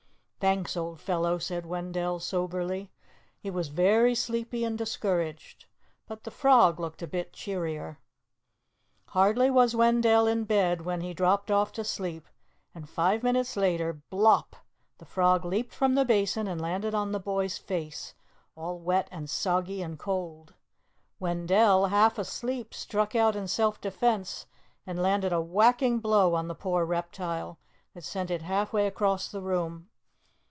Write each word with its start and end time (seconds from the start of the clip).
"Thanks, 0.43 0.75
old 0.75 0.99
fellow," 0.99 1.37
said 1.37 1.67
Wendell 1.67 2.17
soberly. 2.19 2.91
He 3.39 3.51
was 3.51 3.67
very 3.67 4.15
sleepy 4.15 4.63
and 4.63 4.75
discouraged. 4.75 5.65
But 6.07 6.23
the 6.23 6.31
frog 6.31 6.79
looked 6.79 7.03
a 7.03 7.07
bit 7.07 7.31
cheerier. 7.31 7.99
Hardly 9.09 9.51
was 9.51 9.75
Wendell 9.75 10.25
in 10.25 10.45
bed 10.45 10.81
when 10.81 11.01
he 11.01 11.13
dropped 11.13 11.51
off 11.51 11.71
to 11.73 11.83
sleep, 11.83 12.27
and 12.73 12.89
five 12.89 13.21
minutes 13.21 13.55
later, 13.55 14.01
blop! 14.11 14.53
the 14.97 15.05
frog 15.05 15.45
leaped 15.45 15.75
from 15.75 15.93
the 15.93 16.05
basin 16.05 16.47
and 16.47 16.59
landed 16.59 16.95
on 16.95 17.11
the 17.11 17.19
boy's 17.19 17.59
face, 17.59 18.15
all 18.55 18.79
wet 18.79 19.07
and 19.11 19.29
soggy 19.29 19.83
and 19.83 19.99
cold. 19.99 20.55
Wendell, 21.19 21.85
half 21.85 22.17
asleep, 22.17 22.73
struck 22.73 23.15
out 23.15 23.35
in 23.35 23.47
self 23.47 23.79
defense, 23.79 24.47
and 24.87 24.99
landed 25.03 25.31
a 25.31 25.39
whacking 25.39 25.99
blow 25.99 26.33
on 26.33 26.47
the 26.47 26.55
poor 26.55 26.83
reptile, 26.83 27.59
that 27.93 28.03
sent 28.03 28.31
it 28.31 28.41
halfway 28.41 28.87
across 28.87 29.29
the 29.31 29.39
room. 29.43 29.87